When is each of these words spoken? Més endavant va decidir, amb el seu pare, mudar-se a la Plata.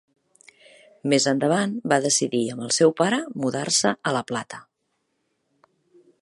Més 1.11 1.27
endavant 1.31 1.75
va 1.93 1.99
decidir, 2.05 2.41
amb 2.53 2.65
el 2.69 2.73
seu 2.79 2.95
pare, 3.03 3.21
mudar-se 3.45 3.93
a 4.11 4.15
la 4.17 4.25
Plata. 4.33 4.63